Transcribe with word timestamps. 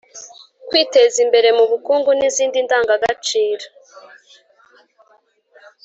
kwiteza 0.67 1.17
imbere 1.25 1.49
mu 1.57 1.65
bukungu 1.71 2.09
n’izindi 2.15 2.57
ndangagaciro. 2.65 3.65